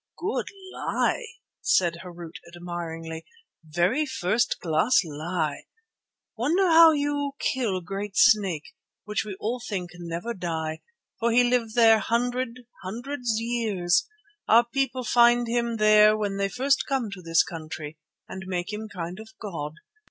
[0.17, 1.23] "Good lie,"
[1.61, 3.23] said Harût admiringly,
[3.63, 5.65] "very first class lie!
[6.35, 8.73] Wonder how you kill great snake,
[9.05, 10.81] which we all think never die,
[11.19, 14.07] for he live there hundred, hundred years;
[14.47, 18.89] our people find him there when first they come to this country, and make him
[18.89, 19.73] kind of god.